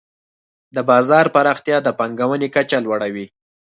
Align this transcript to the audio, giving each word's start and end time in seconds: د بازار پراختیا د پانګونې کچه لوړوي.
د 0.75 0.77
بازار 0.89 1.25
پراختیا 1.35 1.77
د 1.83 1.89
پانګونې 1.99 2.47
کچه 2.55 2.77
لوړوي. 2.85 3.25